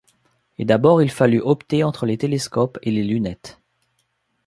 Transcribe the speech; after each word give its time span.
Et 0.57 0.65
d’abord 0.65 1.03
il 1.03 1.11
fallut 1.11 1.41
opter 1.45 1.83
entre 1.83 2.07
les 2.07 2.17
télescopes 2.17 2.79
et 2.81 2.89
les 2.89 3.03
lunettes. 3.03 3.61